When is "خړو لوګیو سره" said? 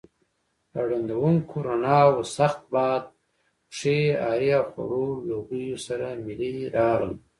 4.71-6.07